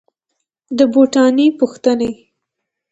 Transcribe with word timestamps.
د 0.77 0.79
بوټاني 0.93 1.47
پوښتني 1.59 2.11